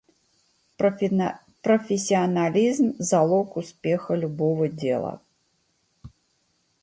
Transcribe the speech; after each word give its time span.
профессионализм- 1.61 2.95
залог 2.97 3.55
успеха 3.55 4.15
любого 4.15 4.67
дела. 4.67 5.21